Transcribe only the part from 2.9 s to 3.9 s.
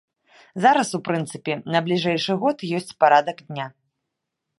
парадак дня.